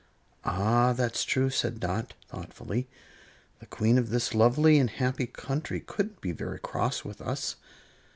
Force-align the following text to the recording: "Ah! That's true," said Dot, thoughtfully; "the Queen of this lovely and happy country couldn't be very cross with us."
"Ah! 0.43 0.93
That's 0.93 1.23
true," 1.23 1.51
said 1.51 1.79
Dot, 1.79 2.15
thoughtfully; 2.27 2.87
"the 3.59 3.67
Queen 3.67 3.99
of 3.99 4.09
this 4.09 4.33
lovely 4.33 4.79
and 4.79 4.89
happy 4.89 5.27
country 5.27 5.79
couldn't 5.79 6.21
be 6.21 6.31
very 6.31 6.57
cross 6.57 7.03
with 7.05 7.21
us." 7.21 7.57